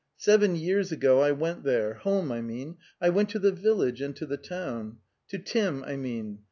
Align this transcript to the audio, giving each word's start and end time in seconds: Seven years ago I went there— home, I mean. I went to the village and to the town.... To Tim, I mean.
Seven 0.17 0.55
years 0.55 0.91
ago 0.91 1.19
I 1.19 1.31
went 1.31 1.61
there— 1.61 1.93
home, 1.93 2.31
I 2.31 2.41
mean. 2.41 2.77
I 2.99 3.09
went 3.09 3.29
to 3.29 3.37
the 3.37 3.51
village 3.51 4.01
and 4.01 4.15
to 4.15 4.25
the 4.25 4.35
town.... 4.35 4.97
To 5.27 5.37
Tim, 5.37 5.83
I 5.83 5.95
mean. 5.95 6.39